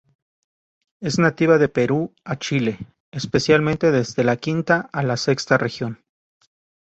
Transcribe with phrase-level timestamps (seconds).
[0.99, 2.79] Es nativa de Perú a Chile,
[3.11, 6.03] especialmente desde la quinta a la sexta región.